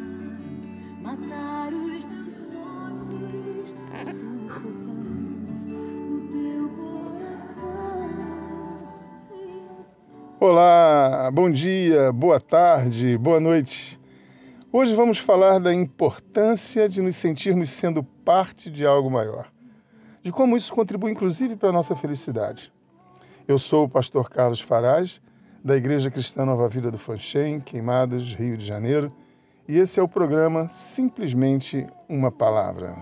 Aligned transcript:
matar 1.02 1.72
os 1.72 2.04
teus 2.04 2.34
sonhos, 2.50 3.74
sufocando 4.10 5.32
o 6.14 6.20
teu 6.32 6.68
coração. 6.76 7.72
Olá, 10.40 11.30
bom 11.32 11.50
dia, 11.50 12.12
boa 12.12 12.40
tarde, 12.40 13.16
boa 13.16 13.38
noite. 13.38 14.00
Hoje 14.72 14.94
vamos 14.94 15.18
falar 15.18 15.60
da 15.60 15.72
importância 15.72 16.88
de 16.88 17.00
nos 17.02 17.16
sentirmos 17.16 17.70
sendo 17.70 18.02
parte 18.02 18.70
de 18.70 18.84
algo 18.84 19.10
maior, 19.10 19.52
de 20.22 20.32
como 20.32 20.56
isso 20.56 20.72
contribui 20.72 21.12
inclusive 21.12 21.54
para 21.56 21.68
a 21.68 21.72
nossa 21.72 21.94
felicidade. 21.94 22.72
Eu 23.52 23.58
sou 23.58 23.84
o 23.84 23.88
pastor 23.88 24.30
Carlos 24.30 24.62
Farage, 24.62 25.20
da 25.62 25.76
Igreja 25.76 26.10
Cristã 26.10 26.46
Nova 26.46 26.70
Vida 26.70 26.90
do 26.90 26.96
Fanchen, 26.96 27.60
Queimadas, 27.60 28.32
Rio 28.32 28.56
de 28.56 28.64
Janeiro, 28.64 29.12
e 29.68 29.76
esse 29.78 30.00
é 30.00 30.02
o 30.02 30.08
programa 30.08 30.66
Simplesmente 30.68 31.86
uma 32.08 32.32
Palavra. 32.32 32.96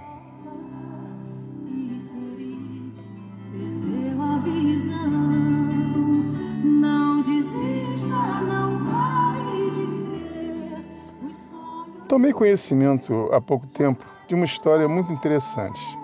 Tomei 12.08 12.32
conhecimento 12.32 13.30
há 13.32 13.40
pouco 13.40 13.68
tempo 13.68 14.04
de 14.26 14.34
uma 14.34 14.46
história 14.46 14.88
muito 14.88 15.12
interessante. 15.12 15.99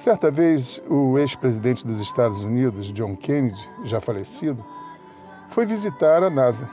Certa 0.00 0.30
vez, 0.30 0.82
o 0.88 1.18
ex-presidente 1.18 1.86
dos 1.86 2.00
Estados 2.00 2.42
Unidos, 2.42 2.90
John 2.90 3.14
Kennedy, 3.14 3.68
já 3.84 4.00
falecido, 4.00 4.64
foi 5.50 5.66
visitar 5.66 6.22
a 6.22 6.30
NASA. 6.30 6.66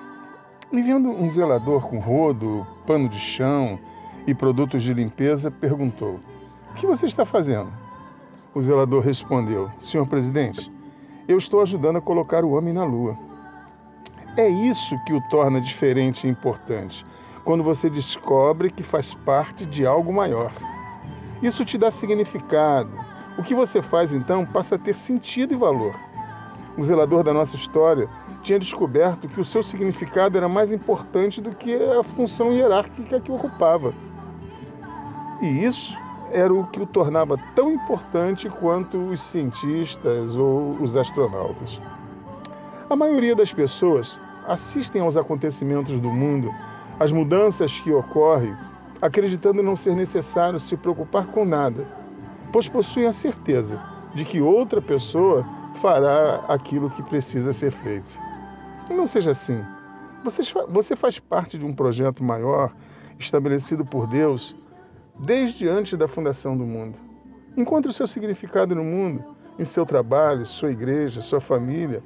E 0.71 0.81
vendo 0.81 1.09
um 1.09 1.29
zelador 1.29 1.89
com 1.89 1.99
rodo, 1.99 2.65
pano 2.85 3.09
de 3.09 3.19
chão 3.19 3.77
e 4.25 4.33
produtos 4.33 4.81
de 4.81 4.93
limpeza, 4.93 5.51
perguntou: 5.51 6.21
O 6.71 6.75
que 6.75 6.87
você 6.87 7.05
está 7.05 7.25
fazendo? 7.25 7.67
O 8.55 8.61
zelador 8.61 9.03
respondeu: 9.03 9.69
Senhor 9.77 10.07
presidente, 10.07 10.71
eu 11.27 11.37
estou 11.37 11.61
ajudando 11.61 11.97
a 11.97 12.01
colocar 12.01 12.45
o 12.45 12.51
homem 12.51 12.73
na 12.73 12.85
Lua. 12.85 13.19
É 14.37 14.47
isso 14.47 14.97
que 15.05 15.11
o 15.11 15.19
torna 15.29 15.59
diferente 15.59 16.25
e 16.25 16.29
importante, 16.29 17.03
quando 17.43 17.61
você 17.61 17.89
descobre 17.89 18.71
que 18.71 18.83
faz 18.83 19.13
parte 19.13 19.65
de 19.65 19.85
algo 19.85 20.13
maior. 20.13 20.53
Isso 21.43 21.65
te 21.65 21.77
dá 21.77 21.91
significado. 21.91 23.06
O 23.37 23.43
que 23.43 23.53
você 23.53 23.81
faz 23.81 24.13
então 24.13 24.45
passa 24.45 24.75
a 24.75 24.79
ter 24.79 24.95
sentido 24.95 25.53
e 25.53 25.57
valor. 25.57 25.95
O 26.77 26.83
zelador 26.83 27.23
da 27.23 27.33
nossa 27.33 27.55
história 27.55 28.09
tinha 28.41 28.59
descoberto 28.59 29.27
que 29.27 29.39
o 29.39 29.45
seu 29.45 29.61
significado 29.61 30.37
era 30.37 30.49
mais 30.49 30.71
importante 30.71 31.39
do 31.39 31.51
que 31.51 31.75
a 31.75 32.03
função 32.03 32.51
hierárquica 32.51 33.19
que 33.19 33.31
ocupava. 33.31 33.93
E 35.41 35.65
isso 35.65 35.97
era 36.31 36.53
o 36.53 36.65
que 36.67 36.81
o 36.81 36.85
tornava 36.85 37.37
tão 37.55 37.71
importante 37.71 38.49
quanto 38.49 38.97
os 38.97 39.21
cientistas 39.21 40.35
ou 40.35 40.71
os 40.81 40.95
astronautas. 40.95 41.79
A 42.89 42.95
maioria 42.95 43.35
das 43.35 43.53
pessoas 43.53 44.19
assistem 44.47 45.01
aos 45.01 45.15
acontecimentos 45.15 45.99
do 45.99 46.09
mundo, 46.09 46.53
às 46.99 47.11
mudanças 47.11 47.79
que 47.81 47.91
ocorrem, 47.91 48.55
acreditando 49.01 49.61
não 49.61 49.75
ser 49.75 49.95
necessário 49.95 50.59
se 50.59 50.75
preocupar 50.75 51.27
com 51.27 51.45
nada, 51.45 51.85
pois 52.51 52.67
possuem 52.67 53.07
a 53.07 53.13
certeza 53.13 53.81
de 54.13 54.25
que 54.25 54.41
outra 54.41 54.81
pessoa 54.81 55.45
fará 55.81 56.43
aquilo 56.47 56.89
que 56.89 57.03
precisa 57.03 57.53
ser 57.53 57.71
feito. 57.71 58.11
Não 58.89 59.05
seja 59.05 59.31
assim. 59.31 59.63
Você, 60.23 60.41
você 60.69 60.95
faz 60.95 61.19
parte 61.19 61.57
de 61.57 61.65
um 61.65 61.73
projeto 61.73 62.23
maior 62.23 62.73
estabelecido 63.19 63.85
por 63.85 64.07
Deus 64.07 64.55
desde 65.19 65.67
antes 65.67 65.97
da 65.97 66.07
fundação 66.07 66.57
do 66.57 66.65
mundo. 66.65 66.97
Encontre 67.55 67.89
o 67.89 67.93
seu 67.93 68.07
significado 68.07 68.75
no 68.75 68.83
mundo, 68.83 69.23
em 69.57 69.65
seu 69.65 69.85
trabalho, 69.85 70.45
sua 70.45 70.71
igreja, 70.71 71.21
sua 71.21 71.41
família. 71.41 72.03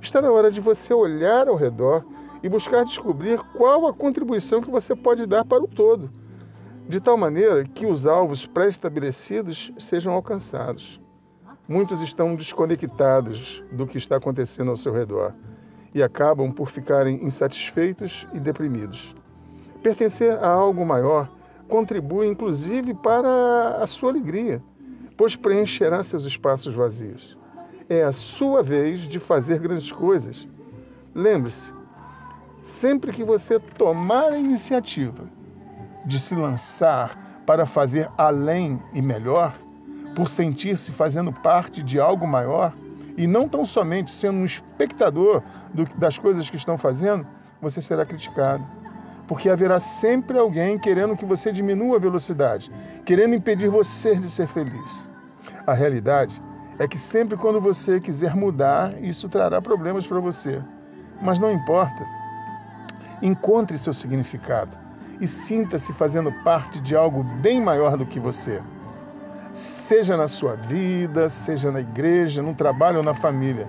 Está 0.00 0.20
na 0.20 0.30
hora 0.30 0.50
de 0.50 0.60
você 0.60 0.92
olhar 0.92 1.48
ao 1.48 1.56
redor 1.56 2.04
e 2.42 2.48
buscar 2.48 2.84
descobrir 2.84 3.38
qual 3.56 3.86
a 3.86 3.92
contribuição 3.92 4.60
que 4.60 4.70
você 4.70 4.94
pode 4.94 5.26
dar 5.26 5.44
para 5.44 5.62
o 5.62 5.68
todo, 5.68 6.10
de 6.90 7.00
tal 7.00 7.16
maneira 7.16 7.64
que 7.64 7.86
os 7.86 8.04
alvos 8.04 8.44
pré-estabelecidos 8.46 9.72
sejam 9.78 10.12
alcançados. 10.12 11.00
Muitos 11.68 12.02
estão 12.02 12.34
desconectados 12.34 13.62
do 13.70 13.86
que 13.86 13.96
está 13.96 14.16
acontecendo 14.16 14.70
ao 14.70 14.76
seu 14.76 14.92
redor 14.92 15.32
e 15.94 16.02
acabam 16.02 16.50
por 16.50 16.68
ficarem 16.68 17.24
insatisfeitos 17.24 18.26
e 18.34 18.40
deprimidos. 18.40 19.14
Pertencer 19.84 20.36
a 20.42 20.48
algo 20.48 20.84
maior 20.84 21.30
contribui 21.68 22.26
inclusive 22.26 22.92
para 22.92 23.76
a 23.80 23.86
sua 23.86 24.10
alegria, 24.10 24.60
pois 25.16 25.36
preencherá 25.36 26.02
seus 26.02 26.24
espaços 26.24 26.74
vazios. 26.74 27.38
É 27.88 28.02
a 28.02 28.10
sua 28.10 28.64
vez 28.64 29.02
de 29.02 29.20
fazer 29.20 29.60
grandes 29.60 29.92
coisas. 29.92 30.48
Lembre-se, 31.14 31.72
sempre 32.64 33.12
que 33.12 33.22
você 33.22 33.60
tomar 33.60 34.32
a 34.32 34.38
iniciativa 34.38 35.38
de 36.04 36.18
se 36.18 36.34
lançar 36.34 37.16
para 37.46 37.66
fazer 37.66 38.08
além 38.16 38.80
e 38.92 39.02
melhor, 39.02 39.54
por 40.14 40.28
sentir-se 40.28 40.92
fazendo 40.92 41.32
parte 41.32 41.82
de 41.82 41.98
algo 41.98 42.26
maior 42.26 42.72
e 43.16 43.26
não 43.26 43.48
tão 43.48 43.64
somente 43.64 44.10
sendo 44.10 44.38
um 44.38 44.44
espectador 44.44 45.42
do, 45.74 45.84
das 45.96 46.18
coisas 46.18 46.48
que 46.48 46.56
estão 46.56 46.78
fazendo, 46.78 47.26
você 47.60 47.80
será 47.80 48.04
criticado. 48.06 48.64
Porque 49.26 49.48
haverá 49.48 49.78
sempre 49.78 50.38
alguém 50.38 50.78
querendo 50.78 51.16
que 51.16 51.24
você 51.24 51.52
diminua 51.52 51.96
a 51.96 52.00
velocidade, 52.00 52.70
querendo 53.04 53.34
impedir 53.34 53.68
você 53.68 54.16
de 54.16 54.28
ser 54.28 54.48
feliz. 54.48 55.00
A 55.66 55.72
realidade 55.72 56.40
é 56.78 56.88
que 56.88 56.98
sempre 56.98 57.36
quando 57.36 57.60
você 57.60 58.00
quiser 58.00 58.34
mudar, 58.34 59.00
isso 59.02 59.28
trará 59.28 59.60
problemas 59.60 60.06
para 60.06 60.18
você. 60.18 60.62
Mas 61.22 61.38
não 61.38 61.52
importa. 61.52 62.04
Encontre 63.22 63.76
seu 63.76 63.92
significado 63.92 64.89
e 65.20 65.28
sinta-se 65.28 65.92
fazendo 65.92 66.32
parte 66.42 66.80
de 66.80 66.96
algo 66.96 67.22
bem 67.22 67.60
maior 67.60 67.96
do 67.96 68.06
que 68.06 68.18
você. 68.18 68.62
Seja 69.52 70.16
na 70.16 70.28
sua 70.28 70.56
vida, 70.56 71.28
seja 71.28 71.70
na 71.70 71.80
igreja, 71.80 72.42
no 72.42 72.54
trabalho 72.54 72.98
ou 72.98 73.02
na 73.02 73.14
família. 73.14 73.68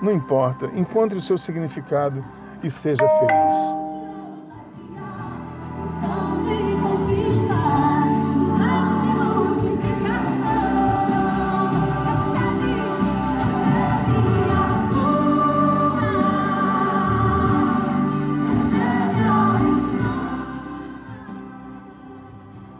Não 0.00 0.12
importa, 0.12 0.66
encontre 0.74 1.18
o 1.18 1.20
seu 1.20 1.36
significado 1.36 2.24
e 2.62 2.70
seja 2.70 3.06
feliz. 3.08 3.85